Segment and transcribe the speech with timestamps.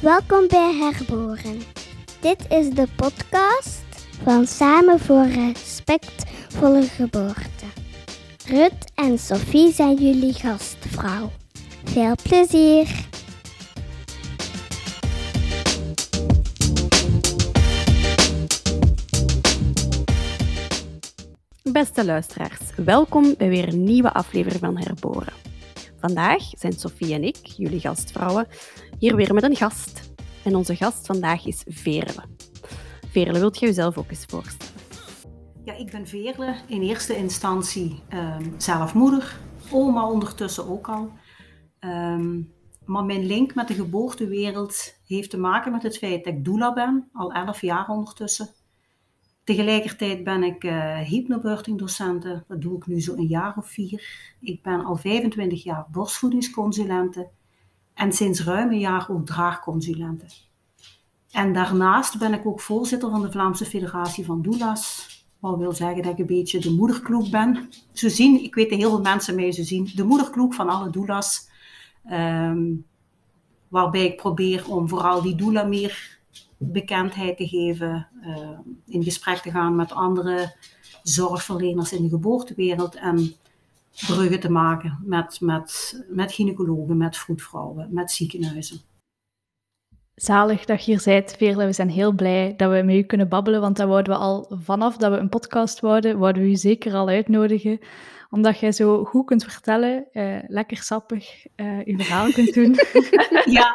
[0.00, 1.60] Welkom bij Herboren.
[2.20, 3.82] Dit is de podcast
[4.22, 7.66] van Samen voor Respectvolle Geboorte.
[8.46, 11.30] Rut en Sophie zijn jullie gastvrouw.
[11.84, 13.08] Veel plezier!
[21.62, 25.32] Beste luisteraars, welkom bij weer een nieuwe aflevering van Herboren.
[26.00, 28.46] Vandaag zijn Sophie en ik, jullie gastvrouwen,
[29.00, 30.12] hier weer met een gast.
[30.44, 32.24] En onze gast vandaag is Veerle.
[33.10, 34.74] Veerle, wilt je jezelf ook eens voorstellen?
[35.64, 39.40] Ja, ik ben Veerle, in eerste instantie um, zelf moeder,
[39.70, 41.10] oma ondertussen ook al.
[41.80, 42.52] Um,
[42.84, 46.72] maar mijn link met de geboortewereld heeft te maken met het feit dat ik doula
[46.72, 48.48] ben, al 11 jaar ondertussen.
[49.44, 52.44] Tegelijkertijd ben ik uh, hypnobirthing docenten.
[52.48, 54.34] Dat doe ik nu zo een jaar of vier.
[54.40, 57.30] Ik ben al 25 jaar borstvoedingsconsulente.
[58.00, 60.24] En sinds ruim een jaar ook draagconsulente.
[61.30, 65.08] En daarnaast ben ik ook voorzitter van de Vlaamse Federatie van Doula's.
[65.38, 67.68] Wat wil zeggen dat ik een beetje de moederkloek ben.
[67.92, 70.90] Zo zien, ik weet dat heel veel mensen mij zo zien, de moederkloek van alle
[70.90, 71.48] doula's.
[72.12, 72.86] Um,
[73.68, 76.18] waarbij ik probeer om vooral die doula meer
[76.56, 80.56] bekendheid te geven, uh, in gesprek te gaan met andere
[81.02, 83.34] zorgverleners in de geboortewereld en
[84.06, 88.80] bruggen te maken met, met, met gynaecologen, met vroedvrouwen, met ziekenhuizen.
[90.14, 91.64] Zalig dat je hier bent, Veerle.
[91.64, 94.52] We zijn heel blij dat we met u kunnen babbelen, want dat wouden we al
[94.62, 97.78] vanaf dat we een podcast wouden, wouden we u zeker al uitnodigen
[98.30, 102.74] omdat jij zo goed kunt vertellen, uh, lekker sappig uh, je verhaal kunt doen.
[103.58, 103.74] ja,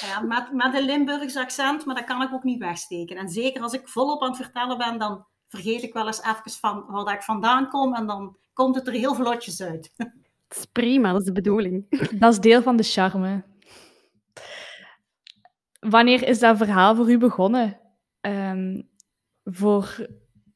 [0.00, 3.16] ja met, met een Limburgs accent, maar dat kan ik ook niet wegsteken.
[3.16, 6.50] En zeker als ik volop aan het vertellen ben, dan vergeet ik wel eens even
[6.50, 9.92] van waar ik vandaan kom en dan komt het er heel vlotjes uit.
[10.48, 11.86] Dat is prima, dat is de bedoeling.
[12.18, 13.44] Dat is deel van de charme.
[15.80, 17.80] Wanneer is dat verhaal voor u begonnen?
[18.20, 18.88] Um,
[19.44, 20.06] voor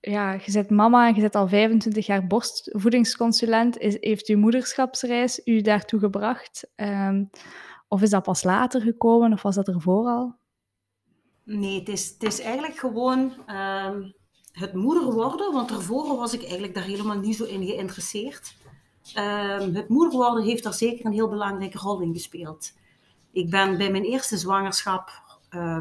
[0.00, 3.78] ja, je bent mama en je bent al 25 jaar borstvoedingsconsulent.
[3.78, 6.70] Is, heeft uw moederschapsreis u daartoe gebracht?
[6.76, 7.30] Um,
[7.88, 10.38] of is dat pas later gekomen of was dat ervoor al?
[11.44, 14.14] Nee, het is, het is eigenlijk gewoon um,
[14.52, 18.54] het moeder worden, want ervoor was ik eigenlijk daar helemaal niet zo in geïnteresseerd.
[19.16, 22.72] Um, het moeder worden heeft daar zeker een heel belangrijke rol in gespeeld.
[23.32, 25.78] Ik ben bij mijn eerste zwangerschap uh,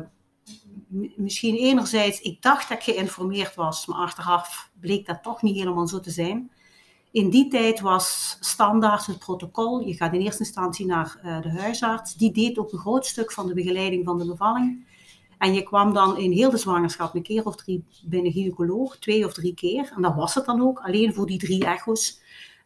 [1.16, 5.88] misschien enerzijds, ik dacht dat ik geïnformeerd was, maar achteraf bleek dat toch niet helemaal
[5.88, 6.52] zo te zijn.
[7.12, 9.80] In die tijd was standaard het protocol.
[9.80, 12.14] Je gaat in eerste instantie naar uh, de huisarts.
[12.14, 14.86] Die deed ook een groot stuk van de begeleiding van de bevalling.
[15.40, 19.26] En je kwam dan in heel de zwangerschap een keer of drie binnen gynaecoloog, twee
[19.26, 19.92] of drie keer.
[19.96, 22.22] En dat was het dan ook, alleen voor die drie echo's.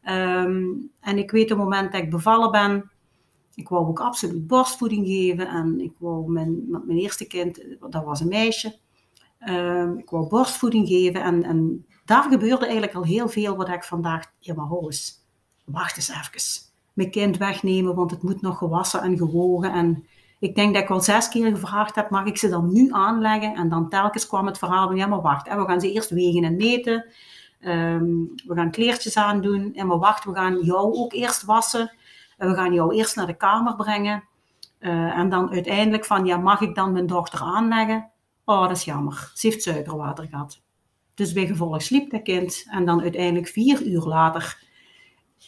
[0.10, 2.92] Um, en ik weet het moment dat ik bevallen ben,
[3.56, 5.48] ik wou ook absoluut borstvoeding geven.
[5.48, 8.76] En ik wou mijn, mijn eerste kind, dat was een meisje.
[9.48, 11.24] Uh, ik wou borstvoeding geven.
[11.24, 15.26] En, en daar gebeurde eigenlijk al heel veel wat ik vandaag in mijn huis.
[15.66, 16.72] Wacht eens even.
[16.94, 19.74] Mijn kind wegnemen, want het moet nog gewassen en gewogen.
[19.74, 20.06] En
[20.44, 23.56] ik denk dat ik al zes keer gevraagd heb, mag ik ze dan nu aanleggen?
[23.56, 26.44] En dan telkens kwam het verhaal van, ja maar wacht, we gaan ze eerst wegen
[26.44, 27.06] en meten.
[27.66, 29.74] Um, we gaan kleertjes aandoen.
[29.74, 31.92] En maar wacht, we gaan jou ook eerst wassen
[32.48, 34.24] we gaan jou eerst naar de kamer brengen.
[34.80, 38.12] Uh, en dan uiteindelijk van, ja, mag ik dan mijn dochter aanleggen?
[38.46, 39.32] Oh, dat is jammer.
[39.34, 40.62] Ze heeft suikerwater gehad.
[41.14, 42.66] Dus bij gevolg sliep dat kind.
[42.70, 44.64] En dan uiteindelijk vier uur later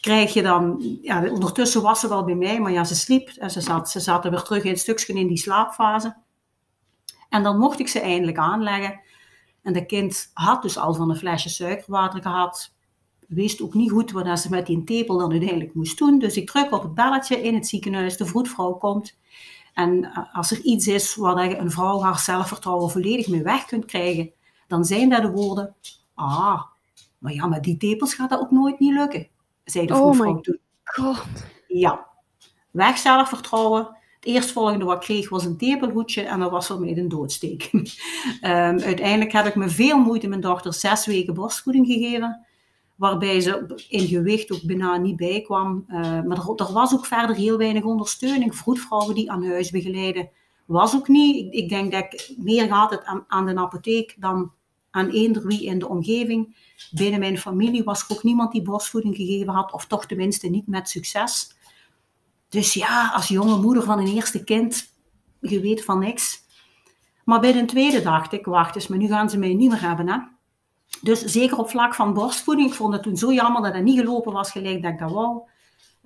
[0.00, 0.98] krijg je dan...
[1.02, 3.28] Ja, ondertussen was ze wel bij mij, maar ja, ze sliep.
[3.28, 6.16] En ze zat, ze zat er weer terug in het stukje in die slaapfase.
[7.28, 9.00] En dan mocht ik ze eindelijk aanleggen.
[9.62, 12.74] En dat kind had dus al van een flesje suikerwater gehad
[13.28, 16.18] wist ook niet goed wat ze met die tepel dan uiteindelijk moest doen.
[16.18, 19.18] Dus ik druk op het belletje in het ziekenhuis, de vroedvrouw komt.
[19.74, 23.64] En eh, als er iets is waar je een vrouw haar zelfvertrouwen volledig mee weg
[23.64, 24.32] kunt krijgen,
[24.66, 25.74] dan zijn dat de woorden,
[26.14, 26.62] ah,
[27.18, 29.28] maar ja, met die tepels gaat dat ook nooit niet lukken,
[29.70, 30.58] zei de vroedvrouw oh toen.
[30.84, 31.26] God.
[31.68, 32.06] Ja,
[32.70, 33.88] weg zelfvertrouwen.
[34.14, 37.70] Het eerstvolgende wat ik kreeg was een tepelhoedje en dat was voor mij een doodsteek.
[37.72, 37.82] um,
[38.90, 42.46] uiteindelijk heb ik me veel moeite mijn dochter zes weken borstvoeding gegeven
[42.96, 45.84] waarbij ze in gewicht ook bijna niet bijkwam.
[45.88, 48.56] Uh, maar er, er, was ook verder heel weinig ondersteuning.
[48.56, 50.28] Vroedvrouwen die aan huis begeleiden,
[50.64, 51.46] was ook niet.
[51.46, 54.52] Ik, ik denk dat ik meer gehad het aan, aan, de apotheek dan
[54.96, 56.56] aan eender wie in de omgeving.
[56.90, 60.66] Binnen mijn familie was er ook niemand die borstvoeding gegeven had, of toch tenminste niet
[60.66, 61.56] met succes.
[62.48, 64.92] Dus ja, als jonge moeder van een eerste kind,
[65.40, 66.44] je weet van niks.
[67.24, 69.80] Maar bij een tweede dacht ik, wacht eens, maar nu gaan ze mij niet meer
[69.80, 70.18] hebben, hè.
[71.02, 72.68] Dus zeker op vlak van borstvoeding.
[72.68, 75.10] Ik vond het toen zo jammer dat het niet gelopen was gelijk dat ik dat
[75.10, 75.40] wou.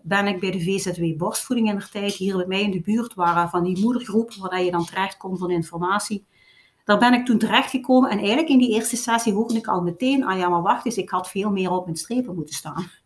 [0.02, 3.14] ben ik bij de VZW Borstvoeding in de tijd hier bij mij in de buurt
[3.14, 6.26] waren van die moedergroep waar je dan terecht kon voor informatie.
[6.84, 10.24] Daar ben ik toen terechtgekomen en eigenlijk in die eerste sessie hoorde ik al meteen,
[10.24, 12.90] ah ja, maar wacht eens, ik had veel meer op mijn strepen moeten staan.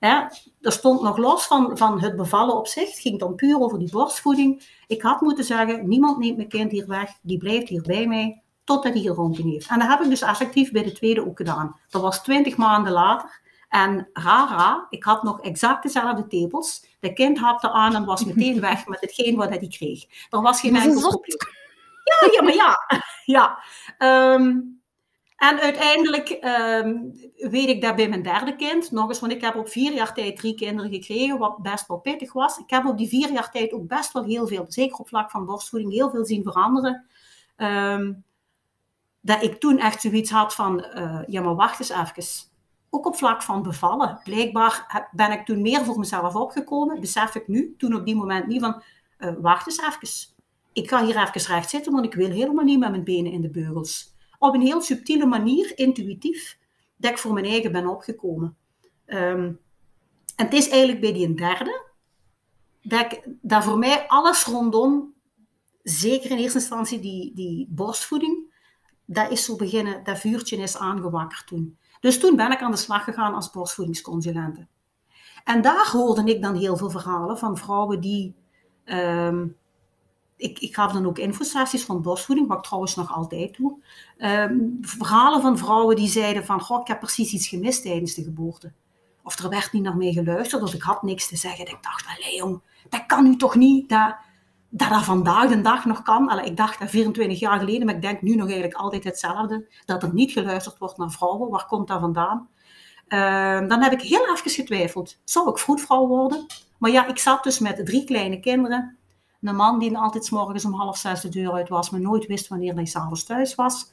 [0.00, 3.60] Ja, er stond nog los van, van het bevallen op zich, het ging dan puur
[3.60, 4.62] over die borstvoeding.
[4.86, 8.42] Ik had moeten zeggen, niemand neemt mijn kind hier weg, die blijft hier bij mij
[8.64, 9.68] totdat hij dronken heeft.
[9.68, 11.76] En dat heb ik dus effectief bij de tweede ook gedaan.
[11.88, 13.40] Dat was twintig maanden later.
[13.68, 16.86] En rara, ik had nog exact dezelfde tepels.
[17.00, 20.04] De kind hapte aan en was meteen weg met hetgeen wat hij kreeg.
[20.30, 21.36] Er was geen enkel probleem.
[22.04, 22.76] Ja, ja, maar ja.
[23.36, 23.62] ja.
[23.98, 24.58] Ehm,
[25.36, 26.94] en uiteindelijk ehm,
[27.36, 30.14] weet ik dat bij mijn derde kind, nog eens, want ik heb op vier jaar
[30.14, 32.58] tijd drie kinderen gekregen, wat best wel pittig was.
[32.58, 35.30] Ik heb op die vier jaar tijd ook best wel heel veel, zeker op vlak
[35.30, 37.06] van borstvoeding, heel veel zien veranderen.
[37.56, 38.12] Ehm,
[39.20, 42.48] dat ik toen echt zoiets had van, uh, ja maar wacht eens even.
[42.90, 44.20] Ook op vlak van bevallen.
[44.24, 48.46] Blijkbaar ben ik toen meer voor mezelf opgekomen, besef ik nu, toen op die moment
[48.46, 48.82] niet van,
[49.18, 50.38] uh, wacht eens even.
[50.80, 53.40] Ik ga hier even recht zitten, want ik wil helemaal niet met mijn benen in
[53.40, 54.14] de beugels.
[54.38, 56.58] Op een heel subtiele manier, intuïtief,
[56.96, 58.56] dat ik voor mijn eigen ben opgekomen.
[59.06, 59.60] Um,
[60.36, 61.84] en het is eigenlijk bij die derde,
[62.82, 65.14] dat, dat voor mij alles rondom,
[65.82, 68.54] zeker in eerste instantie die, die borstvoeding,
[69.04, 71.78] dat is zo beginnen, dat vuurtje is aangewakkerd toen.
[72.00, 74.66] Dus toen ben ik aan de slag gegaan als borstvoedingsconsulente.
[75.44, 78.34] En daar hoorde ik dan heel veel verhalen van vrouwen die.
[78.84, 79.58] Um,
[80.40, 83.82] ik, ik gaf dan ook infosessies van borstvoeding, wat ik trouwens nog altijd doe.
[84.18, 88.22] Um, verhalen van vrouwen die zeiden van, goh, ik heb precies iets gemist tijdens de
[88.22, 88.72] geboorte.
[89.22, 91.66] Of er werd niet naar mij geluisterd, of ik had niks te zeggen.
[91.66, 94.14] ik dacht, allee jong, dat kan nu toch niet, dat,
[94.68, 96.28] dat vandaag de dag nog kan.
[96.28, 99.66] Allee, ik dacht dat 24 jaar geleden, maar ik denk nu nog eigenlijk altijd hetzelfde.
[99.84, 101.50] Dat er niet geluisterd wordt naar vrouwen.
[101.50, 102.48] Waar komt dat vandaan?
[103.08, 105.18] Uh, dan heb ik heel even getwijfeld.
[105.24, 106.46] Zou ik vroedvrouw worden?
[106.78, 108.98] Maar ja, ik zat dus met drie kleine kinderen.
[109.42, 112.26] Een man die altijd s morgens om half zes de deur uit was, maar nooit
[112.26, 113.92] wist wanneer hij s'avonds thuis was.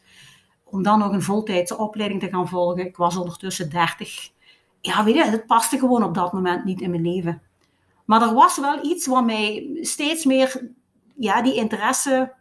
[0.64, 2.86] Om dan nog een voltijdse opleiding te gaan volgen.
[2.86, 4.30] Ik was ondertussen 30.
[4.82, 7.42] Ja, weet je, het paste gewoon op dat moment niet in mijn leven.
[8.06, 10.72] Maar er was wel iets wat mij steeds meer,
[11.16, 12.34] ja, die interesse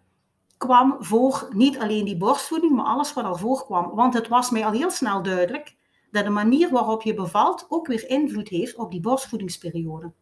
[0.56, 3.94] kwam voor niet alleen die borstvoeding, maar alles wat ervoor kwam.
[3.94, 5.76] Want het was mij al heel snel duidelijk
[6.10, 10.12] dat de manier waarop je bevalt ook weer invloed heeft op die borstvoedingsperiode.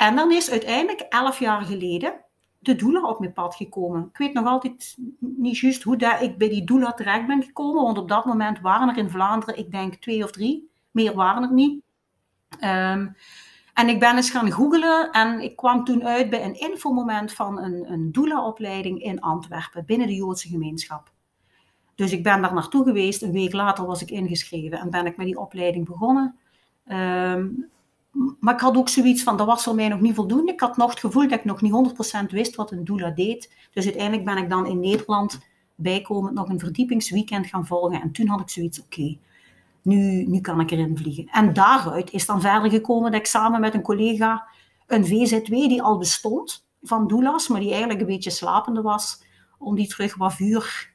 [0.00, 2.12] En dan is uiteindelijk elf jaar geleden
[2.58, 4.08] de doula op mijn pad gekomen.
[4.12, 7.82] Ik weet nog altijd niet juist hoe dat ik bij die doula terecht ben gekomen,
[7.82, 11.42] want op dat moment waren er in Vlaanderen, ik denk twee of drie, meer waren
[11.42, 11.82] er niet.
[12.60, 13.16] Um,
[13.74, 17.58] en ik ben eens gaan googlen en ik kwam toen uit bij een infomoment van
[17.58, 21.12] een, een doula-opleiding in Antwerpen, binnen de Joodse gemeenschap.
[21.94, 25.16] Dus ik ben daar naartoe geweest, een week later was ik ingeschreven en ben ik
[25.16, 26.38] met die opleiding begonnen.
[26.86, 27.48] Ehm,
[28.40, 30.52] maar ik had ook zoiets van, dat was voor mij nog niet voldoende.
[30.52, 31.72] Ik had nog het gevoel dat ik nog niet
[32.26, 33.52] 100% wist wat een doula deed.
[33.72, 35.38] Dus uiteindelijk ben ik dan in Nederland
[35.74, 38.00] bijkomend nog een verdiepingsweekend gaan volgen.
[38.00, 39.18] En toen had ik zoiets, oké,
[39.82, 41.26] nu, nu kan ik erin vliegen.
[41.26, 44.48] En daaruit is dan verder gekomen dat ik samen met een collega
[44.86, 49.22] een VZW die al bestond van doulas, maar die eigenlijk een beetje slapende was,
[49.58, 50.90] om die terug wat vuur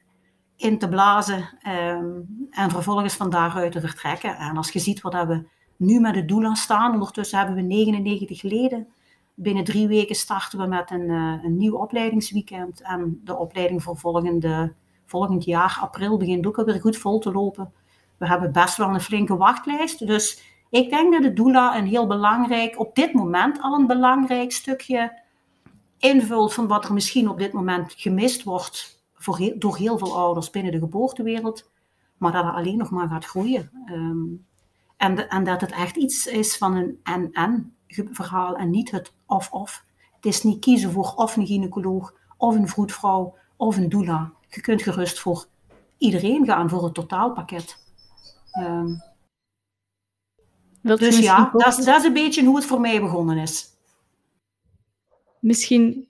[0.56, 2.20] in te blazen ehm,
[2.50, 4.36] en vervolgens van daaruit te vertrekken.
[4.36, 5.44] En als je ziet wat we
[5.76, 8.88] nu met de doula staan, ondertussen hebben we 99 leden.
[9.34, 13.96] Binnen drie weken starten we met een, uh, een nieuw opleidingsweekend en de opleiding voor
[13.96, 14.72] volgende,
[15.06, 17.72] volgend jaar, april, begint ook alweer goed vol te lopen
[18.18, 20.06] we hebben best wel een flinke wachtlijst.
[20.06, 24.52] Dus ik denk dat de doula een heel belangrijk, op dit moment al een belangrijk
[24.52, 25.22] stukje
[25.98, 30.50] invult van wat er misschien op dit moment gemist wordt voor door heel veel ouders
[30.50, 31.70] binnen de geboortewereld.
[32.16, 33.70] Maar dat het alleen nog maar gaat groeien.
[33.86, 34.24] Ehm,
[34.96, 37.76] en, en dat het echt iets is van een en-en
[38.10, 39.84] verhaal en niet het of-of.
[40.14, 44.32] Het is niet kiezen voor of een gynaecoloog, of een vroedvrouw, of een doula.
[44.48, 45.46] Je kunt gerust voor
[45.98, 47.84] iedereen gaan, voor het totaalpakket.
[48.60, 49.02] Um,
[50.80, 53.66] dus ja, dat, dat is een beetje hoe het voor mij begonnen is.
[55.40, 56.08] Misschien,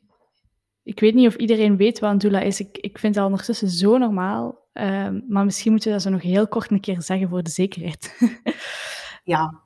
[0.87, 2.61] ik weet niet of iedereen weet wat een doula is.
[2.61, 4.64] Ik, ik vind dat ondertussen zo normaal.
[4.73, 7.50] Um, maar misschien moeten we dat zo nog heel kort een keer zeggen voor de
[7.50, 8.19] zekerheid.
[9.25, 9.61] ja.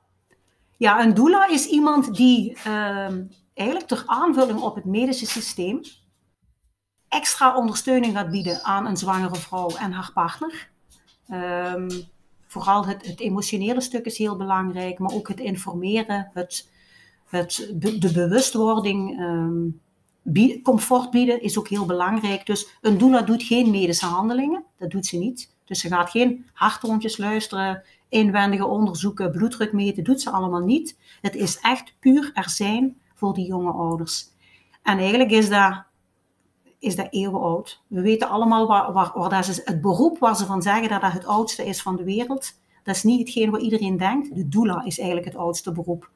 [0.77, 5.81] ja, een doula is iemand die um, eigenlijk ter aanvulling op het medische systeem
[7.07, 10.69] extra ondersteuning gaat bieden aan een zwangere vrouw en haar partner.
[11.31, 11.89] Um,
[12.47, 16.69] vooral het, het, emotionele stuk is heel belangrijk, maar ook het informeren, het,
[17.25, 19.19] het, de bewustwording,
[20.63, 22.45] comfort bieden is ook heel belangrijk.
[22.45, 25.53] Dus een doula doet geen medische handelingen, dat doet ze niet.
[25.65, 30.97] Dus ze gaat geen hartrondjes luisteren, inwendige onderzoeken, bloeddruk meten, doet ze allemaal niet.
[31.21, 34.25] Het is echt puur er zijn voor die jonge ouders.
[34.83, 35.83] En eigenlijk is dat,
[36.79, 37.81] is dat eeuwen oud.
[37.87, 41.01] We weten allemaal waar, waar, waar dat is het beroep waar ze van zeggen dat
[41.01, 42.59] dat het oudste is van de wereld.
[42.83, 44.35] Dat is niet hetgeen wat iedereen denkt.
[44.35, 46.09] De doula is eigenlijk het oudste beroep.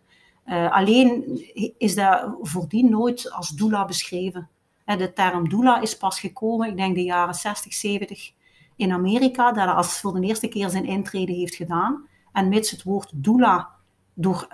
[0.45, 1.41] Uh, alleen
[1.77, 4.49] is dat voordien nooit als doula beschreven.
[4.85, 8.31] De term doula is pas gekomen, ik denk de jaren 60, 70
[8.75, 12.07] in Amerika, dat hij als voor de eerste keer zijn intrede heeft gedaan.
[12.33, 13.69] En mits het woord doula
[14.13, 14.47] door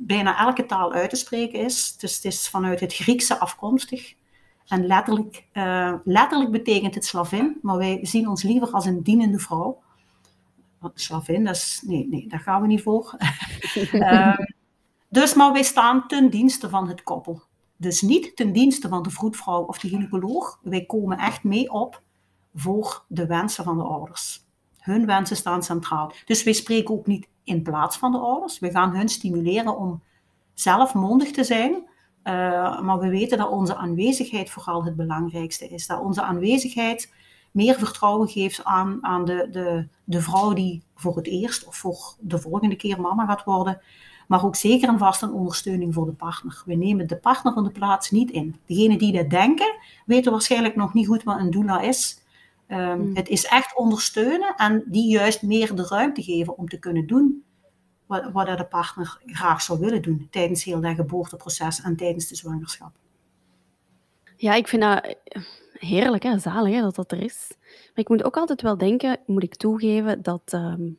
[0.00, 4.14] bijna elke taal uit te spreken is, dus het is vanuit het Griekse afkomstig.
[4.66, 9.38] En letterlijk, uh, letterlijk betekent het slavin, maar wij zien ons liever als een dienende
[9.38, 9.82] vrouw.
[10.94, 13.16] Slavin, dat nee, nee, daar gaan we niet voor.
[13.92, 14.38] uh,
[15.10, 17.42] dus, maar wij staan ten dienste van het koppel.
[17.76, 20.58] Dus niet ten dienste van de vroedvrouw of de gynaecoloog.
[20.62, 22.02] Wij komen echt mee op
[22.54, 24.46] voor de wensen van de ouders.
[24.78, 26.12] Hun wensen staan centraal.
[26.24, 28.58] Dus wij spreken ook niet in plaats van de ouders.
[28.58, 30.02] We gaan hun stimuleren om
[30.54, 31.72] zelf mondig te zijn.
[31.72, 35.86] Uh, maar we weten dat onze aanwezigheid vooral het belangrijkste is.
[35.86, 37.12] Dat onze aanwezigheid
[37.50, 42.14] meer vertrouwen geeft aan, aan de, de, de vrouw die voor het eerst of voor
[42.20, 43.80] de volgende keer mama gaat worden
[44.30, 46.62] maar ook zeker en vast een ondersteuning voor de partner.
[46.66, 48.56] We nemen de partner van de plaats niet in.
[48.66, 52.22] Degenen die dat denken, weten waarschijnlijk nog niet goed wat een doula is.
[52.68, 57.06] Um, Het is echt ondersteunen en die juist meer de ruimte geven om te kunnen
[57.06, 57.44] doen
[58.06, 62.36] wat, wat de partner graag zou willen doen tijdens heel dat geboorteproces en tijdens de
[62.36, 62.92] zwangerschap.
[64.36, 65.16] Ja, ik vind dat
[65.72, 66.38] heerlijk, hè?
[66.38, 67.52] zalig hè, dat dat er is.
[67.58, 70.98] Maar ik moet ook altijd wel denken, moet ik toegeven, dat um,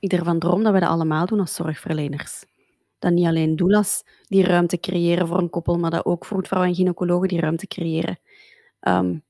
[0.00, 2.44] ik ervan droom dat we dat allemaal doen als zorgverleners.
[2.98, 6.76] Dat niet alleen doulas die ruimte creëren voor een koppel, maar dat ook vroedvrouwen en
[6.76, 8.18] gynaecologen die ruimte creëren.
[8.80, 9.22] Um,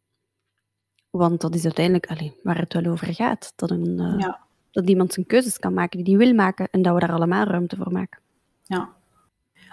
[1.11, 3.53] want dat is uiteindelijk allez, waar het wel over gaat.
[3.57, 4.41] Dat, een, uh, ja.
[4.71, 7.45] dat iemand zijn keuzes kan maken die hij wil maken en dat we daar allemaal
[7.45, 8.21] ruimte voor maken.
[8.65, 8.89] Ja,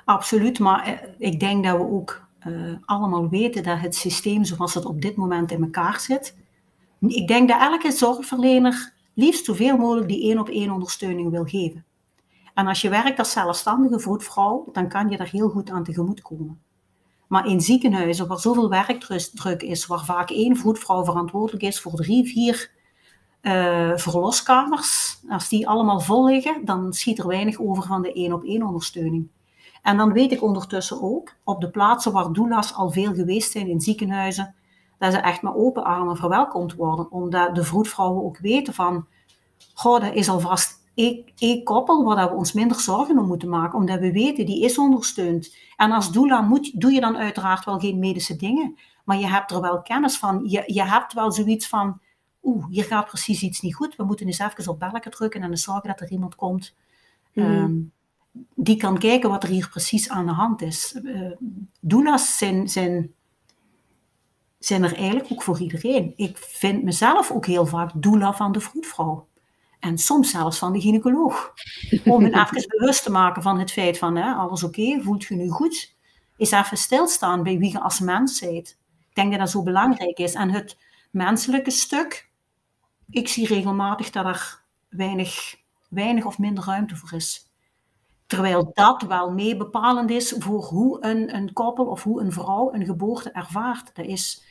[0.06, 0.60] absoluut.
[0.60, 4.86] Maar eh, ik denk dat we ook uh, allemaal weten dat het systeem zoals het
[4.86, 6.36] op dit moment in elkaar zit.
[7.00, 11.86] Ik denk dat elke zorgverlener liefst zoveel mogelijk die één op één ondersteuning wil geven.
[12.54, 16.22] En als je werkt als zelfstandige vroedvrouw, dan kan je daar heel goed aan tegemoet
[16.22, 16.62] komen.
[17.28, 22.28] Maar in ziekenhuizen waar zoveel werkdruk is, waar vaak één vroedvrouw verantwoordelijk is voor drie,
[22.28, 22.72] vier
[23.42, 28.34] uh, verloskamers, als die allemaal vol liggen, dan schiet er weinig over van de één
[28.34, 29.28] op één ondersteuning.
[29.82, 33.68] En dan weet ik ondertussen ook, op de plaatsen waar doulas al veel geweest zijn
[33.68, 34.56] in ziekenhuizen,
[34.98, 37.12] dat ze echt met open armen verwelkomd worden.
[37.12, 39.08] Omdat de vroedvrouwen ook weten van,
[39.74, 40.84] goh, dat is alvast
[41.36, 43.80] één koppel waar we ons minder zorgen om moeten maken.
[43.80, 45.56] Omdat we weten, die is ondersteund.
[45.76, 48.78] En als doula moet, doe je dan uiteraard wel geen medische dingen.
[49.04, 50.42] Maar je hebt er wel kennis van.
[50.44, 52.00] Je, je hebt wel zoiets van,
[52.44, 53.96] oeh, hier gaat precies iets niet goed.
[53.96, 56.76] We moeten eens even op belletje drukken en dan zorgen dat er iemand komt.
[57.34, 57.44] Mm.
[57.44, 57.94] Um,
[58.56, 61.00] die kan kijken wat er hier precies aan de hand is.
[61.04, 61.32] Uh,
[61.80, 63.14] doulas zijn, zijn
[64.66, 66.14] zijn er eigenlijk ook voor iedereen.
[66.16, 69.28] Ik vind mezelf ook heel vaak doula van de vroedvrouw.
[69.80, 71.54] En soms zelfs van de gynaecoloog.
[72.06, 75.36] Om hen even bewust te maken van het feit van, hè, alles oké, voelt je
[75.36, 75.96] nu goed?
[76.38, 78.78] Is even stilstaan bij wie je als mens bent.
[79.10, 80.34] Ik denk dat dat zo belangrijk is.
[80.34, 80.78] En het
[81.12, 82.30] menselijke stuk,
[83.10, 85.56] ik zie regelmatig dat er weinig,
[85.90, 87.50] weinig of minder ruimte voor is.
[88.28, 92.74] Terwijl dat wel mee bepalend is voor hoe een, een koppel of hoe een vrouw
[92.74, 93.96] een geboorte ervaart.
[93.96, 94.44] Dat is,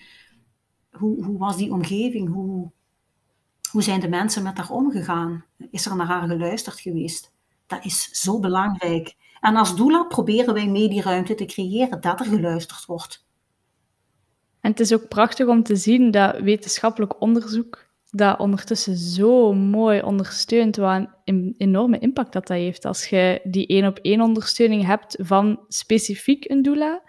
[0.98, 2.32] hoe, hoe was die omgeving?
[2.32, 2.70] Hoe,
[3.70, 5.44] hoe zijn de mensen met haar omgegaan?
[5.70, 7.32] Is er naar haar geluisterd geweest?
[7.66, 9.14] Dat is zo belangrijk.
[9.40, 13.26] En als doula proberen wij mee die ruimte te creëren dat er geluisterd wordt.
[14.60, 20.02] En het is ook prachtig om te zien dat wetenschappelijk onderzoek dat ondertussen zo mooi
[20.02, 22.84] ondersteunt, wat een enorme impact dat dat heeft.
[22.84, 27.02] Als je die één op één ondersteuning hebt van specifiek een doula,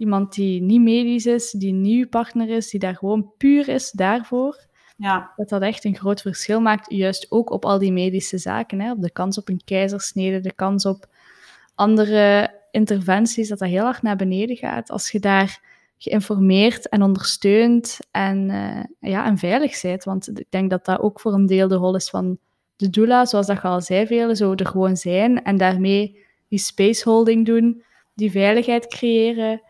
[0.00, 3.90] iemand die niet medisch is, die een nieuw partner is, die daar gewoon puur is
[3.90, 4.66] daarvoor,
[4.96, 5.32] ja.
[5.36, 8.90] dat dat echt een groot verschil maakt, juist ook op al die medische zaken, hè,
[8.90, 11.06] op de kans op een keizersnede, de kans op
[11.74, 14.90] andere interventies, dat dat heel erg naar beneden gaat.
[14.90, 15.60] Als je daar
[15.98, 20.04] geïnformeerd en ondersteund en, uh, ja, en veilig bent.
[20.04, 22.38] Want ik denk dat dat ook voor een deel de rol is van
[22.76, 26.58] de doula, zoals dat je al zei, velen, zo er gewoon zijn en daarmee die
[26.58, 27.82] spaceholding doen,
[28.14, 29.62] die veiligheid creëren.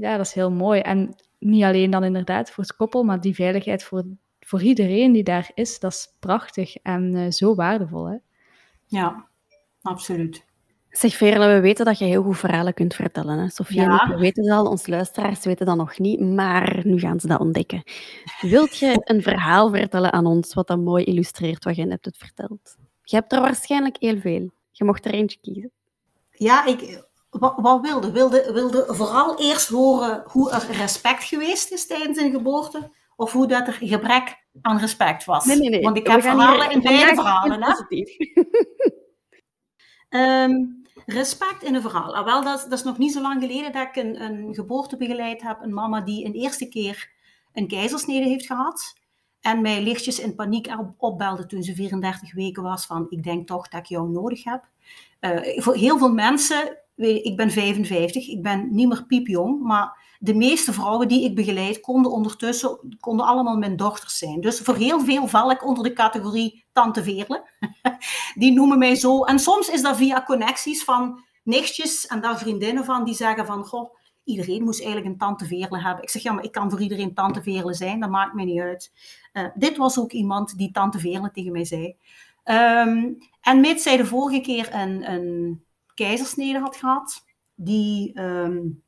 [0.00, 0.80] Ja, dat is heel mooi.
[0.80, 4.04] En niet alleen dan inderdaad voor het koppel, maar die veiligheid voor,
[4.40, 8.04] voor iedereen die daar is, dat is prachtig en uh, zo waardevol.
[8.04, 8.16] Hè?
[8.86, 9.26] Ja,
[9.82, 10.44] absoluut.
[10.90, 13.38] Zeg Veerle, we weten dat je heel goed verhalen kunt vertellen.
[13.38, 13.50] Hè?
[13.50, 13.86] Sofie ja.
[13.86, 17.20] en ik, we weten het al, onze luisteraars weten dat nog niet, maar nu gaan
[17.20, 17.82] ze dat ontdekken.
[18.40, 22.18] Wilt je een verhaal vertellen aan ons wat dat mooi illustreert wat je net hebt
[22.18, 22.76] verteld?
[23.02, 24.50] Je hebt er waarschijnlijk heel veel.
[24.70, 25.70] Je mocht er eentje kiezen.
[26.30, 28.10] Ja, ik, wat, wat wilde?
[28.10, 28.52] wilde?
[28.52, 33.66] Wilde vooral eerst horen hoe er respect geweest is tijdens een geboorte, of hoe dat
[33.66, 35.44] er gebrek aan respect was.
[35.44, 35.82] Nee, nee, nee.
[35.82, 37.62] Want ik heb verhalen in beide verhalen.
[37.62, 37.74] Hè?
[40.44, 42.16] um, respect in een verhaal.
[42.16, 44.96] Ah, wel, dat, dat, is nog niet zo lang geleden dat ik een, een geboorte
[44.96, 45.58] begeleid heb.
[45.62, 47.10] Een mama die een eerste keer
[47.52, 48.98] een keizersnede heeft gehad.
[49.40, 53.68] En mij lichtjes in paniek opbelde toen ze 34 weken was van ik denk toch
[53.68, 54.64] dat ik jou nodig heb.
[55.20, 60.34] Uh, voor heel veel mensen, ik ben 55, ik ben niet meer piepjong, maar de
[60.34, 64.40] meeste vrouwen die ik begeleid konden ondertussen konden allemaal mijn dochters zijn.
[64.40, 67.48] Dus voor heel veel val ik onder de categorie tante Veerle.
[68.34, 69.24] die noemen mij zo.
[69.24, 73.64] En soms is dat via connecties van nichtjes en daar vriendinnen van die zeggen van,
[73.64, 76.02] goh, iedereen moest eigenlijk een tante Veerle hebben.
[76.02, 78.60] Ik zeg, ja, maar ik kan voor iedereen tante Veerle zijn, dat maakt mij niet
[78.60, 78.92] uit.
[79.32, 81.96] Uh, dit was ook iemand die tante Veerle tegen mij zei.
[82.44, 85.64] Um, en mits zij de vorige keer een, een
[86.04, 88.82] keizersnede had gehad, die, um,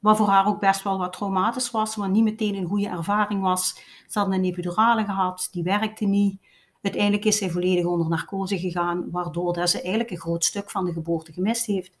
[0.00, 3.42] wat voor haar ook best wel wat traumatisch was, maar niet meteen een goede ervaring
[3.42, 3.82] was.
[4.08, 6.40] Ze had een epidurale gehad, die werkte niet.
[6.82, 10.84] Uiteindelijk is zij volledig onder narcose gegaan, waardoor dat ze eigenlijk een groot stuk van
[10.84, 11.98] de geboorte gemist heeft.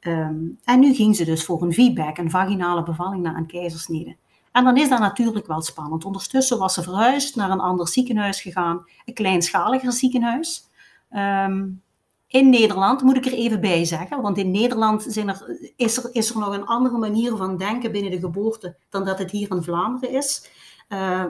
[0.00, 4.16] Um, en nu ging ze dus voor een VBAC, een vaginale bevalling na een keizersnede.
[4.52, 6.04] En dan is dat natuurlijk wel spannend.
[6.04, 10.64] Ondertussen was ze verhuisd naar een ander ziekenhuis gegaan, een kleinschaliger ziekenhuis.
[11.10, 11.82] Um,
[12.28, 16.14] in Nederland moet ik er even bij zeggen, want in Nederland zijn er, is, er,
[16.14, 19.50] is er nog een andere manier van denken binnen de geboorte dan dat het hier
[19.50, 20.50] in Vlaanderen is.
[20.88, 21.24] Uh,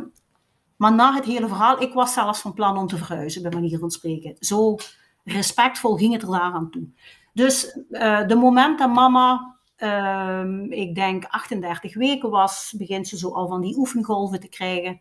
[0.77, 3.79] maar na het hele verhaal, ik was zelfs van plan om te verhuizen, bij manier
[3.79, 4.37] van spreken.
[4.39, 4.77] Zo
[5.25, 6.89] respectvol ging het er daaraan toe.
[7.33, 13.33] Dus uh, de moment dat mama, uh, ik denk 38 weken was, begint ze zo
[13.33, 15.01] al van die oefengolven te krijgen.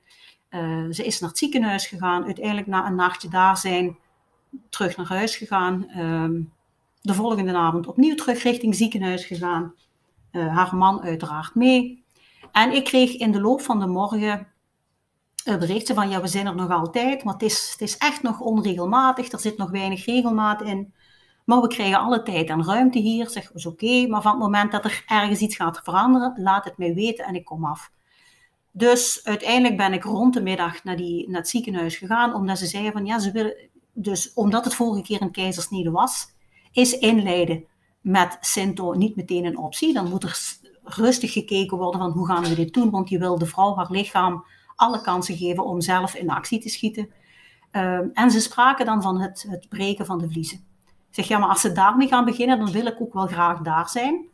[0.49, 3.97] Uh, ze is naar het ziekenhuis gegaan, uiteindelijk na een nachtje daar zijn,
[4.69, 5.89] terug naar huis gegaan.
[5.89, 6.41] Ehm,
[7.01, 9.73] de volgende avond opnieuw terug richting ziekenhuis gegaan.
[10.31, 12.03] Uh, haar man uiteraard mee.
[12.51, 14.47] En ik kreeg in de loop van de morgen
[15.55, 18.39] berichten van ja, we zijn er nog altijd, maar het is, het is echt nog
[18.39, 20.93] onregelmatig, er zit nog weinig regelmaat in.
[21.45, 23.29] Maar we krijgen alle tijd en ruimte hier.
[23.29, 26.77] Zeg, is oké, maar van het moment dat er ergens iets gaat veranderen, laat het
[26.77, 27.91] mij weten en ik kom af.
[28.71, 32.65] Dus uiteindelijk ben ik rond de middag naar, die, naar het ziekenhuis gegaan, omdat ze
[32.65, 33.55] zeiden van ja, ze willen,
[33.99, 36.27] dus omdat het vorige keer een keizersnede was,
[36.71, 37.65] is inleiden
[38.01, 39.93] met Sinto niet meteen een optie.
[39.93, 43.37] Dan moet er rustig gekeken worden van hoe gaan we dit doen, want je wil
[43.37, 47.09] de vrouw haar lichaam alle kansen geven om zelf in actie te schieten.
[47.71, 50.57] Um, en ze spraken dan van het, het breken van de vliezen.
[50.85, 53.59] Ik zeg, ja, maar als ze daarmee gaan beginnen, dan wil ik ook wel graag
[53.59, 54.25] daar zijn.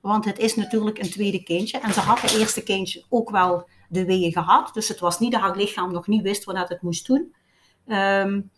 [0.00, 1.78] Want het is natuurlijk een tweede kindje.
[1.78, 4.74] En ze had het eerste kindje ook wel de weeën gehad.
[4.74, 7.34] Dus het was niet dat haar lichaam nog niet wist wat het moest doen.
[7.86, 8.50] Um,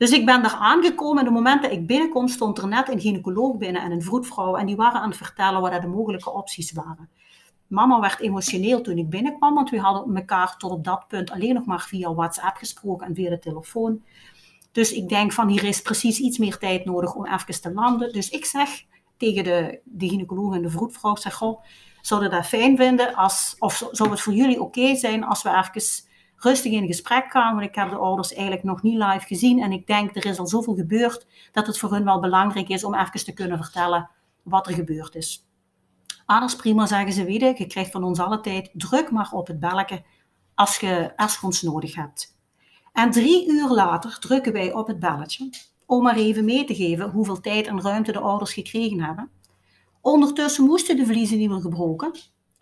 [0.00, 1.18] dus ik ben daar aangekomen.
[1.18, 4.56] En het moment dat ik binnenkom, stond er net een gynaecoloog binnen en een vroedvrouw.
[4.56, 7.08] En die waren aan het vertellen wat de mogelijke opties waren.
[7.66, 11.54] Mama werd emotioneel toen ik binnenkwam, want we hadden elkaar tot op dat punt alleen
[11.54, 14.02] nog maar via WhatsApp gesproken en via de telefoon.
[14.72, 18.12] Dus ik denk van hier is precies iets meer tijd nodig om even te landen.
[18.12, 18.84] Dus ik zeg
[19.16, 21.62] tegen de, de gynaecoloog en de vroedvrouw, zeg, goh,
[22.00, 26.09] zouden dat fijn vinden als, of zou het voor jullie oké zijn als we even
[26.42, 29.72] rustig in gesprek gaan, want ik heb de ouders eigenlijk nog niet live gezien en
[29.72, 32.94] ik denk er is al zoveel gebeurd dat het voor hun wel belangrijk is om
[32.94, 34.10] even te kunnen vertellen
[34.42, 35.48] wat er gebeurd is.
[36.26, 39.60] Anders prima, zeggen ze, weet je krijgt van ons alle tijd, druk maar op het
[39.60, 40.02] belletje
[40.54, 42.38] als je, als ons nodig hebt.
[42.92, 45.50] En drie uur later drukken wij op het belletje,
[45.86, 49.30] om maar even mee te geven hoeveel tijd en ruimte de ouders gekregen hebben.
[50.00, 52.12] Ondertussen moesten de vliezen niet meer gebroken,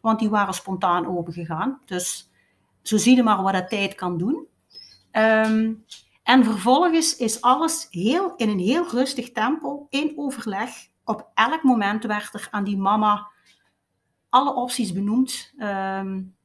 [0.00, 1.80] want die waren spontaan opengegaan.
[1.84, 2.27] Dus
[2.82, 4.46] zo zie je maar wat dat tijd kan doen.
[5.12, 5.84] Um,
[6.22, 10.70] en vervolgens is alles heel, in een heel rustig tempo, in overleg.
[11.04, 13.28] Op elk moment werd er aan die mama
[14.28, 15.52] alle opties benoemd.
[15.58, 16.36] Um,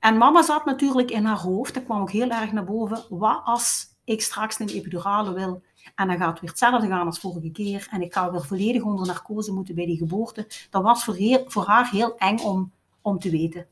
[0.00, 3.04] en mama zat natuurlijk in haar hoofd, dat kwam ook heel erg naar boven.
[3.08, 5.62] Wat als ik straks een epidurale wil
[5.94, 8.82] en dan gaat het weer hetzelfde gaan als vorige keer en ik ga weer volledig
[8.82, 10.46] onder narcose moeten bij die geboorte.
[10.70, 13.66] Dat was voor, heel, voor haar heel eng om, om te weten.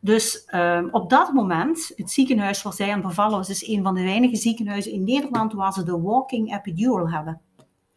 [0.00, 3.94] Dus um, op dat moment, het ziekenhuis waar zij aan bevallen was, is een van
[3.94, 7.40] de weinige ziekenhuizen in Nederland waar ze de walking epidural hebben.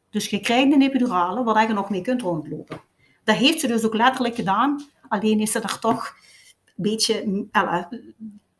[0.09, 2.81] Dus je krijgt een epidurale waar je nog mee kunt rondlopen.
[3.23, 4.85] Dat heeft ze dus ook letterlijk gedaan.
[5.07, 6.15] Alleen is ze er toch
[6.65, 7.47] een beetje.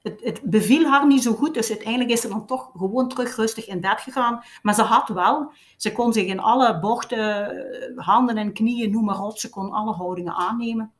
[0.01, 3.36] het, het, beviel haar niet zo goed, dus uiteindelijk is ze dan toch gewoon terug
[3.36, 4.43] rustig in bed gegaan.
[4.62, 9.21] Maar ze had wel, ze kon zich in alle bochten, handen en knieën, noem maar
[9.21, 10.91] op, ze kon alle houdingen aannemen.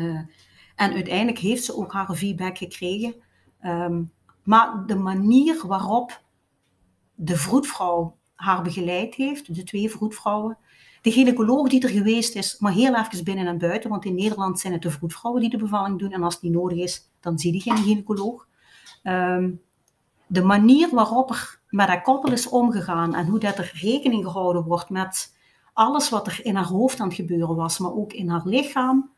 [0.00, 0.20] Uh,
[0.80, 3.14] en uiteindelijk heeft ze ook haar feedback gekregen.
[3.62, 4.12] Um,
[4.42, 6.22] maar de manier waarop
[7.14, 10.58] de vroedvrouw haar begeleid heeft, de twee vroedvrouwen.
[11.02, 14.60] De gynaecoloog die er geweest is, maar heel even binnen en buiten, want in Nederland
[14.60, 16.12] zijn het de vroedvrouwen die de bevalling doen.
[16.12, 18.46] En als niet nodig is, dan zie je geen gynaecoloog.
[19.02, 19.50] Ehm,
[20.26, 24.64] de manier waarop er met dat koppel is omgegaan en hoe dat er rekening gehouden
[24.64, 25.34] wordt met
[25.72, 29.10] alles wat er in haar hoofd aan het gebeuren was, maar ook in haar lichaam.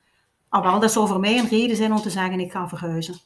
[0.52, 3.20] Ah, dat zou voor mij een reden zijn om te zeggen, ik ga verhuizen.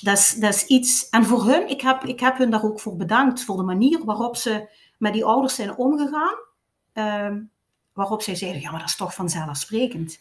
[0.00, 2.80] Dat is, dat is iets, en voor hun, ik heb, ik heb hun daar ook
[2.80, 6.34] voor bedankt, voor de manier waarop ze met die ouders zijn omgegaan.
[6.92, 7.42] Ehm,
[7.92, 10.12] waarop zij zeiden, ja, maar dat is toch vanzelfsprekend.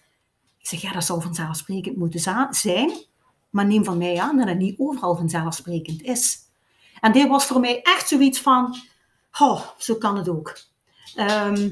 [0.57, 2.91] Ik zeg, ja, dat zou vanzelfsprekend moeten zijn,
[3.49, 6.37] maar neem van mij aan dat het niet overal vanzelfsprekend is.
[6.99, 8.75] En dit was voor mij echt zoiets van,
[9.39, 10.57] oh, zo kan het ook.
[11.15, 11.69] Ehm,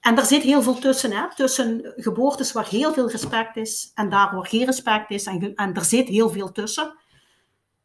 [0.00, 1.34] en er zit heel veel tussen, hè?
[1.34, 5.24] tussen geboortes waar heel veel respect is en daar waar geen respect is.
[5.24, 6.98] En, en er zit heel veel tussen.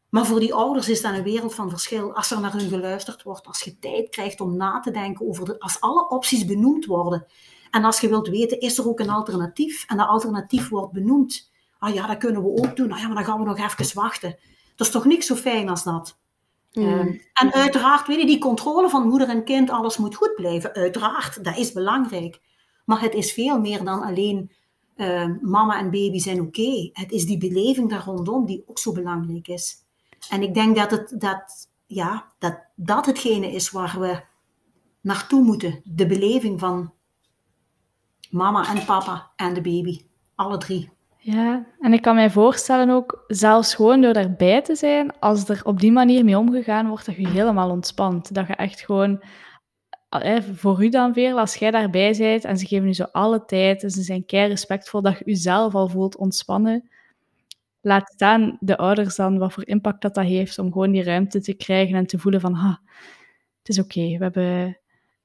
[0.10, 2.15] Maar voor die ouders is dat een wereld van verschil.
[2.15, 5.45] Als er naar hun geluisterd wordt, als je tijd krijgt om na te denken over,
[5.45, 7.25] de, als alle opties benoemd worden.
[7.71, 9.86] En als je wilt weten, is er ook een alternatief?
[9.88, 11.51] En dat alternatief wordt benoemd.
[11.80, 12.91] Ah ja, dat kunnen we ook doen.
[12.91, 14.38] Ah ja, maar dan gaan we nog even wachten.
[14.75, 16.17] Dat is toch niks zo fijn als dat?
[16.75, 16.88] Mm.
[16.88, 20.73] Ehm, en uiteraard, weet je, die controle van moeder en kind, alles moet goed blijven.
[20.73, 22.39] Uiteraard, dat is belangrijk.
[22.85, 24.51] Maar het is veel meer dan alleen
[24.95, 26.89] ehm, mama en baby zijn oké.
[26.93, 29.75] Het is die beleving daar rondom die ook zo belangrijk is.
[30.29, 34.23] En ik denk dat het, dat, ja, dat, dat hetgene is waar we
[35.01, 35.81] naartoe moeten.
[35.83, 36.93] De beleving van
[38.29, 40.05] mama en papa en de baby.
[40.35, 40.94] Alle drie.
[41.25, 45.61] Ja, en ik kan mij voorstellen ook, zelfs gewoon door daarbij te zijn, als er
[45.63, 48.33] op die manier mee omgegaan wordt, dat je helemaal ontspant.
[48.33, 49.23] Dat je echt gewoon,
[50.53, 53.83] voor u dan weer, als jij daarbij bent en ze geven je zo alle tijd
[53.83, 56.89] en ze zijn kei respectvol, dat je jezelf al voelt ontspannen.
[57.81, 61.41] Laat staan de ouders dan, wat voor impact dat dat heeft, om gewoon die ruimte
[61.41, 62.79] te krijgen en te voelen van, ha,
[63.59, 64.77] het is oké, we, we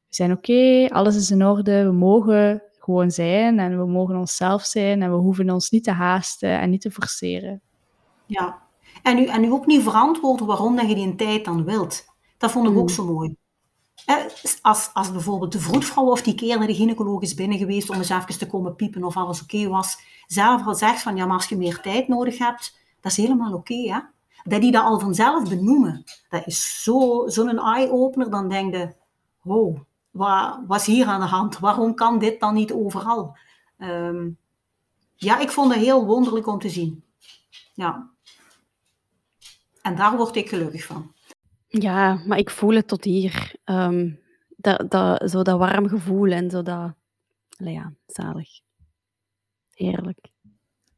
[0.09, 5.03] zijn oké, alles is in orde, we mogen gewoon zijn en we mogen onszelf zijn
[5.03, 7.61] en we hoeven ons niet te haasten en niet te forceren.
[8.27, 8.59] Ja,
[9.03, 12.05] en u, en u ook niet verantwoorden waarom dat je die tijd dan wilt.
[12.39, 12.95] Dat vond ik ook mm.
[12.95, 13.37] zo mooi.
[14.63, 17.97] Als, als bijvoorbeeld de vroedvrouw of die keer naar de gynaecoloog is binnen geweest om
[17.97, 21.37] eens even te komen piepen of alles oké was, zelf al zegt van ja, maar
[21.37, 23.75] als je meer tijd nodig hebt, dat is helemaal oké.
[23.75, 23.99] hè?
[24.45, 28.95] dat die dat al vanzelf benoemen, dat is zo'n zo eye-opener, dan denk je,
[29.43, 29.79] wow,
[30.11, 31.59] wat was hier aan de hand?
[31.59, 33.37] Waarom kan dit dan niet overal?
[33.79, 34.31] Ehm,
[35.15, 37.05] ja, ik vond het heel wonderlijk om te zien.
[37.75, 38.11] Ja.
[39.83, 41.15] En daar word ik gelukkig van.
[41.67, 43.55] Ja, maar ik voel het tot hier.
[43.65, 44.21] Um,
[44.57, 46.95] dat, dat, zo dat warm gevoel en zo dat...
[47.49, 48.49] Ja, zalig.
[49.71, 50.29] Heerlijk.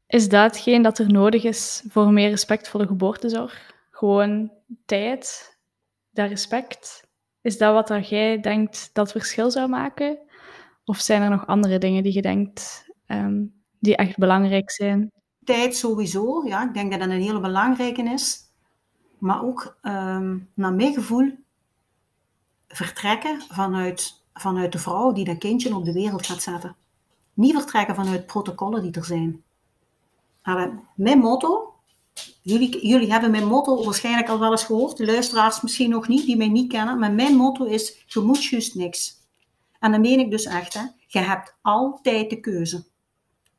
[0.07, 3.73] Is dat hetgeen dat er nodig is voor meer respectvolle geboortezorg?
[3.91, 4.51] Gewoon
[4.85, 5.57] tijd,
[6.09, 7.07] dat respect
[7.43, 10.17] is dat wat dat jij denkt dat verschil zou maken?
[10.85, 15.11] Of zijn er nog andere dingen die je denkt um, die echt belangrijk zijn?
[15.43, 16.67] Tijd sowieso, ja.
[16.67, 18.41] Ik denk dat dat een hele belangrijke is.
[19.17, 21.31] Maar ook, um, naar mijn gevoel,
[22.67, 26.75] vertrekken vanuit, vanuit de vrouw die dat kindje op de wereld gaat zetten.
[27.33, 29.43] Niet vertrekken vanuit protocollen die er zijn.
[30.95, 31.72] mijn motto
[32.41, 36.25] Jullie, jullie hebben mijn motto waarschijnlijk al wel eens gehoord, de luisteraars misschien nog niet,
[36.25, 39.21] die mij niet kennen, maar mijn motto is, je moet juist niks.
[39.79, 42.85] En dan meen ik dus echt, hè, je hebt altijd de keuze.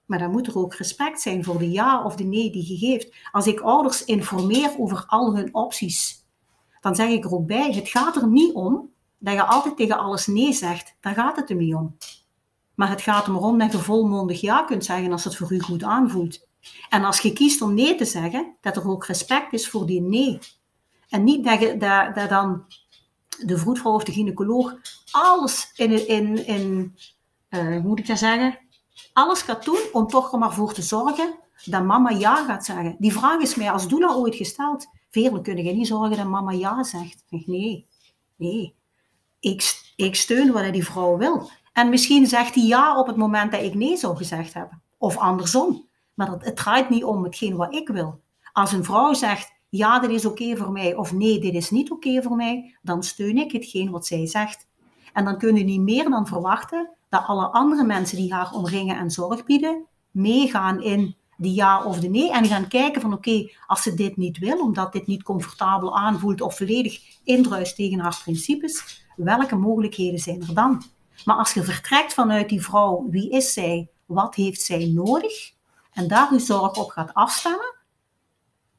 [0.07, 2.87] Maar dan moet er ook respect zijn voor de ja of de nee die je
[2.87, 3.15] geeft.
[3.33, 6.27] Als ik ouders informeer over al hun opties,
[6.81, 9.99] dan zeg ik er ook bij, het gaat er niet om dat je altijd tegen
[9.99, 10.97] alles nee zegt.
[11.01, 11.97] Daar gaat het er niet om.
[12.75, 15.83] Maar het gaat erom dat je volmondig ja kunt zeggen als het voor u goed
[15.83, 16.47] aanvoelt.
[16.89, 20.01] En als je kiest om nee te zeggen, dat er ook respect is voor die
[20.01, 20.39] nee.
[21.09, 22.65] En niet dat, je, dat, dat dan
[23.45, 24.75] de vroedvrouw of de gynaecoloog
[25.11, 26.95] alles in, in, in
[27.51, 28.59] uh, hoe moet ik dat zeggen,
[29.13, 32.97] alles gaat doen om toch er maar voor te zorgen dat mama ja gaat zeggen.
[32.99, 34.87] Die vraag is mij als doula ooit gesteld.
[35.11, 37.25] Veerlijk kun je niet zorgen dat mama ja zegt.
[37.29, 37.87] Ik nee,
[38.37, 38.75] nee.
[39.41, 41.51] Ik, ik steun wat die vrouw wil.
[41.73, 44.83] En misschien zegt hij ja op het moment dat ik nee zou gezegd hebben.
[44.99, 45.89] Of andersom.
[46.15, 48.21] Maar het, het draait niet om hetgeen wat ik wil.
[48.53, 51.91] Als een vrouw zegt, ja, dit is oké voor mij, of nee, dit is niet
[51.91, 54.69] oké voor mij, dan steun ik hetgeen wat zij zegt.
[55.13, 58.97] En dan kun je niet meer dan verwachten dat alle andere mensen die haar omringen
[58.97, 63.51] en zorg bieden, meegaan in die ja of de nee en gaan kijken van oké,
[63.67, 68.21] als ze dit niet wil, omdat dit niet comfortabel aanvoelt of volledig indruist tegen haar
[68.23, 70.83] principes, welke mogelijkheden zijn er dan?
[71.25, 75.53] Maar als je vertrekt vanuit die vrouw, wie is zij, wat heeft zij nodig,
[75.95, 77.73] en daar uw zorg op gaat afstemmen,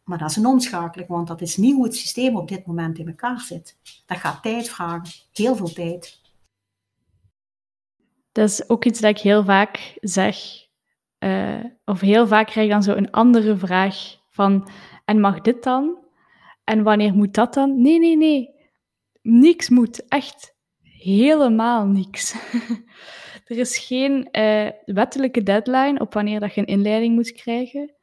[0.03, 2.97] Maar dat is een omschakeling, want dat is niet hoe het systeem op dit moment
[2.97, 3.77] in elkaar zit.
[4.05, 6.21] Dat gaat tijd vragen, heel veel tijd.
[8.31, 10.37] Dat is ook iets dat ik heel vaak zeg.
[11.19, 13.95] Uh, of heel vaak krijg ik dan zo een andere vraag
[14.29, 14.69] van,
[15.05, 15.97] en mag dit dan?
[16.63, 17.81] En wanneer moet dat dan?
[17.81, 18.49] Nee, nee, nee.
[19.21, 20.07] Niks moet.
[20.07, 22.35] Echt helemaal niks.
[23.45, 27.95] er is geen uh, wettelijke deadline op wanneer dat je een inleiding moet krijgen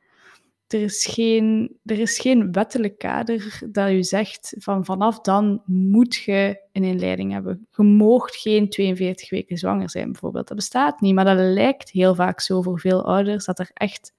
[0.72, 6.14] er is geen, er is geen wettelijk kader dat u zegt van vanaf dan moet
[6.14, 7.66] je een inleiding hebben.
[7.76, 10.48] Je moogt geen 42 weken zwanger zijn, bijvoorbeeld.
[10.48, 14.14] Dat bestaat niet, maar dat lijkt heel vaak zo voor veel ouders, dat er echt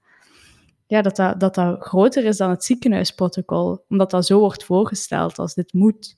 [0.86, 5.38] ja, dat, dat, dat, dat groter is dan het ziekenhuisprotocol, omdat dat zo wordt voorgesteld
[5.38, 6.16] als dit moet.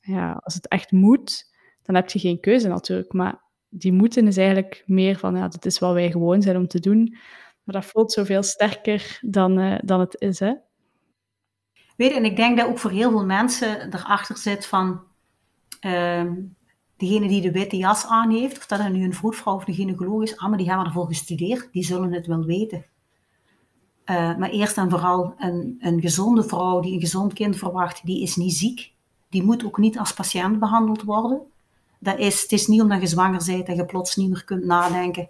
[0.00, 1.52] Ja, als het echt moet,
[1.82, 3.43] dan heb je geen keuze natuurlijk, maar
[3.76, 6.80] die moeten is eigenlijk meer van, ja, dit is wat wij gewoon zijn om te
[6.80, 7.16] doen.
[7.62, 10.52] Maar dat voelt zoveel sterker dan, uh, dan het is, hè?
[11.96, 15.00] Weet en ik denk dat ook voor heel veel mensen erachter zit van...
[15.80, 16.22] Uh,
[16.96, 19.74] degene die de witte jas aan heeft, of dat er nu een vroedvrouw of een
[19.74, 22.84] gynaecoloog is, allemaal die hebben ervoor gestudeerd, die zullen het wel weten.
[24.10, 28.22] Uh, maar eerst en vooral een, een gezonde vrouw die een gezond kind verwacht, die
[28.22, 28.92] is niet ziek.
[29.28, 31.42] Die moet ook niet als patiënt behandeld worden.
[32.04, 34.64] Dat is, het is niet omdat je zwanger bent dat je plots niet meer kunt
[34.64, 35.28] nadenken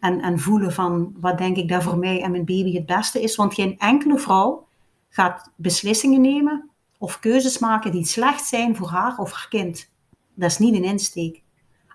[0.00, 3.22] en, en voelen van wat denk ik dat voor mij en mijn baby het beste
[3.22, 3.36] is.
[3.36, 4.66] Want geen enkele vrouw
[5.08, 9.90] gaat beslissingen nemen of keuzes maken die slecht zijn voor haar of haar kind.
[10.34, 11.42] Dat is niet een insteek.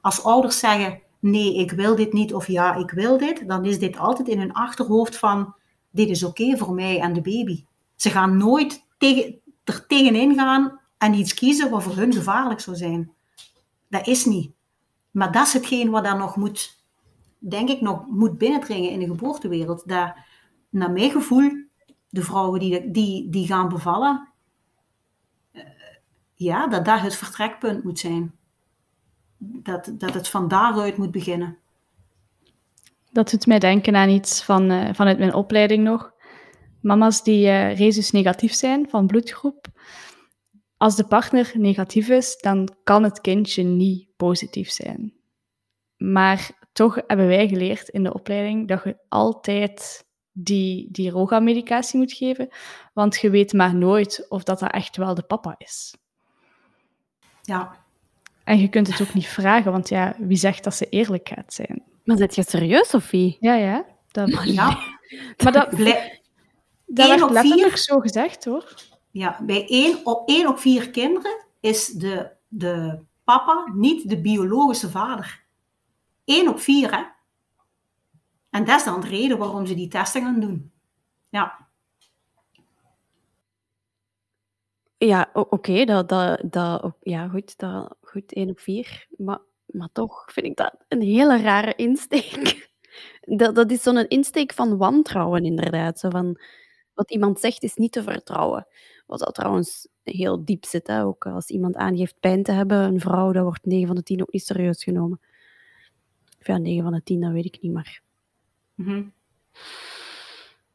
[0.01, 3.79] Als ouders zeggen nee, ik wil dit niet of ja, ik wil dit, dan is
[3.79, 5.53] dit altijd in hun achterhoofd van
[5.91, 7.63] dit is oké voor mij en de baby.
[7.95, 12.75] Ze gaan nooit tegen, er tegenin gaan en iets kiezen wat voor hun gevaarlijk zou
[12.75, 13.11] zijn.
[13.91, 14.51] Dat is niet.
[15.11, 16.79] Maar dat is hetgeen wat dan nog moet
[17.49, 19.87] denk ik nog moet binnendringen in de geboortewereld.
[19.87, 20.13] Dat,
[20.69, 21.51] naar mijn gevoel,
[22.09, 24.27] de vrouwen die, die, die gaan bevallen,
[25.53, 25.63] uh,
[26.35, 28.35] ja, dat daar het vertrekpunt moet zijn.
[29.37, 31.57] Dat, dat het van daaruit moet beginnen.
[33.11, 36.11] Dat doet mij denken aan iets van, uh, vanuit mijn opleiding nog.
[36.81, 39.67] Mama's die uh, negatief zijn van bloedgroep.
[40.81, 45.13] Als de partner negatief is, dan kan het kindje niet positief zijn.
[45.97, 52.13] Maar toch hebben wij geleerd in de opleiding dat je altijd die, die roga-medicatie moet
[52.13, 52.49] geven,
[52.93, 55.95] want je weet maar nooit of dat, dat echt wel de papa is.
[57.41, 57.77] Ja.
[58.43, 61.53] En je kunt het ook niet vragen, want ja, wie zegt dat ze eerlijk gaat
[61.53, 61.83] zijn?
[62.03, 63.37] Maar zit je serieus, Sophie?
[63.39, 63.85] Ja, ja.
[64.11, 64.43] Dat...
[64.43, 64.77] Ja.
[65.43, 68.89] maar dat, dat werd letterlijk zo gezegd, hoor.
[69.11, 74.89] Ja, bij één op, één op vier kinderen is de, de papa niet de biologische
[74.89, 75.43] vader.
[76.23, 77.03] 1 op 4, hè?
[78.49, 80.71] En dat is dan de reden waarom ze die testen gaan doen.
[81.29, 81.69] Ja.
[84.97, 89.07] Ja, oké, dat, dat, dat, ja, goed, dat, goed, 1 op 4.
[89.17, 92.69] Maar, maar toch vind ik dat een hele rare insteek.
[93.21, 95.99] Dat, dat is zo'n insteek van wantrouwen, inderdaad.
[95.99, 96.39] Zo van,
[96.93, 98.67] wat iemand zegt is niet te vertrouwen.
[99.11, 100.87] Wat dat trouwens heel diep zit.
[100.87, 101.03] Hè?
[101.03, 104.21] Ook als iemand aangeeft pijn te hebben, een vrouw, dat wordt 9 van de 10
[104.21, 105.19] ook niet serieus genomen.
[106.39, 108.01] Of ja, 9 van de 10, dat weet ik niet, maar...
[108.75, 109.13] Mm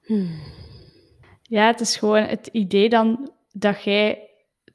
[0.02, 0.40] hmm.
[1.42, 4.30] Ja, het is gewoon het idee dan dat jij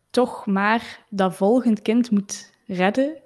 [0.09, 3.21] toch maar dat volgend kind moet redden.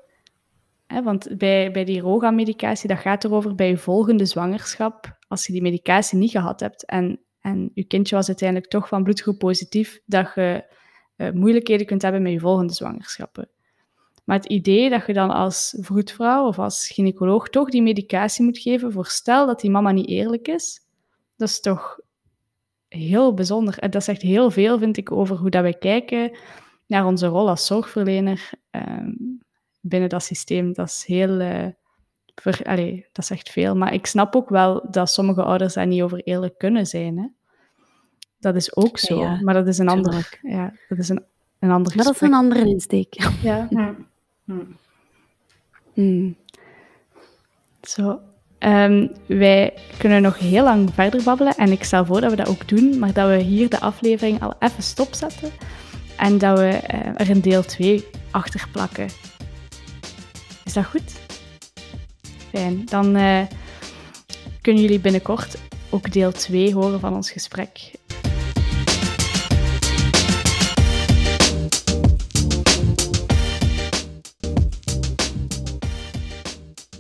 [0.88, 5.62] want bij, bij die ROGA-medicatie, dat gaat erover bij je volgende zwangerschap, als je die
[5.62, 10.32] medicatie niet gehad hebt en, en je kindje was uiteindelijk toch van bloedgroep positief, dat
[10.36, 10.64] je
[11.18, 13.50] uh, moeilijkheden kunt hebben met je volgende zwangerschappen.
[14.24, 18.58] Maar het idee dat je dan als vroedvrouw of als gynaecoloog toch die medicatie moet
[18.58, 20.80] geven voor stel dat die mama niet eerlijk is,
[21.36, 22.00] dat is toch
[22.88, 23.80] heel bijzonder.
[23.80, 26.38] En dat zegt heel veel, vind ik, over hoe dat wij kijken
[26.88, 29.12] naar onze rol als zorgverlener ehm,
[29.82, 30.74] binnen dat systeem.
[30.74, 31.42] Dat is heel...
[31.42, 31.68] Uh,
[32.36, 33.76] ver, allez, dat zegt veel.
[33.76, 37.18] Maar ik snap ook wel dat sommige ouders daar niet over eerlijk kunnen zijn.
[37.18, 37.28] Hè?
[38.40, 39.20] Dat is ook zo.
[39.20, 40.40] Ja, maar dat is een ander...
[40.42, 41.24] Ja, dat is een,
[41.60, 43.16] een ander dat is een andere insteek.
[43.42, 43.68] Ja.
[44.46, 44.78] Hmm.
[45.94, 46.36] Hmm.
[47.82, 48.20] Zo.
[48.60, 52.48] Um, wij kunnen nog heel lang verder babbelen en ik stel voor dat we dat
[52.48, 55.52] ook doen, maar dat we hier de aflevering al even stopzetten
[56.18, 59.08] en dat we uh, er een deel 2 achter plakken.
[60.64, 61.25] Is dat goed?
[62.86, 63.42] Dan uh,
[64.62, 65.56] kunnen jullie binnenkort
[65.90, 67.92] ook deel 2 horen van ons gesprek.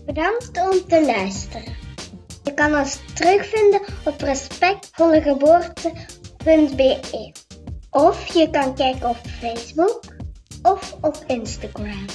[0.05, 1.73] Bedankt om te luisteren.
[2.43, 5.91] Je kan ons terugvinden op respectvollegeboorte
[6.43, 7.31] respectvollengeboorte.be.
[7.89, 10.03] Of je kan kijken op Facebook
[10.61, 12.05] of op Instagram.